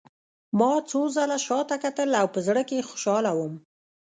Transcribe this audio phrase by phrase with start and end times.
[0.59, 3.53] ما څو ځله شا ته کتل او په زړه کې خوشحاله وم